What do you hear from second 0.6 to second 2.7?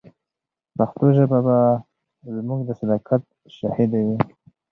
پښتو ژبه به زموږ د